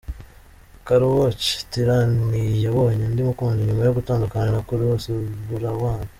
Karowoce 0.85 1.51
Tirani 1.71 2.41
yabonye 2.65 3.01
undi 3.05 3.21
mukunzi 3.27 3.61
nyuma 3.67 3.83
yo 3.87 3.95
gutandukana 3.97 4.49
na 4.51 4.61
kurisi 4.67 5.09
Burawuni 5.47 6.07